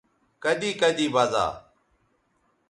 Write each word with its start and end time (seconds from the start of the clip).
کدی 0.43 0.71
کدی 0.81 1.07
بزا 1.13 1.47